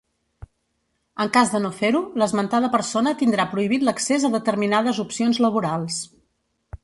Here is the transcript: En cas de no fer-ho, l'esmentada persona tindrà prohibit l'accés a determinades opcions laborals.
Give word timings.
En 1.25 1.29
cas 1.35 1.51
de 1.55 1.61
no 1.65 1.69
fer-ho, 1.81 2.01
l'esmentada 2.21 2.71
persona 2.77 3.13
tindrà 3.19 3.47
prohibit 3.51 3.87
l'accés 3.89 4.27
a 4.27 4.33
determinades 4.37 5.03
opcions 5.07 5.43
laborals. 5.47 6.01